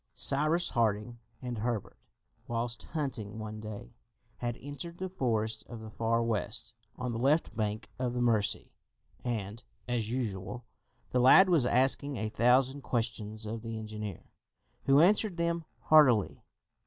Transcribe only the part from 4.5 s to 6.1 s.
entered the forest of the